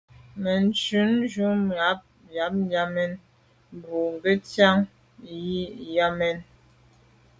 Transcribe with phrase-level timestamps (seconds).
[0.41, 1.11] Mɛ̂n nshûn
[1.49, 1.75] ὰm bə
[2.45, 3.11] α̂ Yâmɛn
[3.81, 4.77] Bò kə ntsiaŋ
[5.35, 6.37] i α̂ Yâmɛn.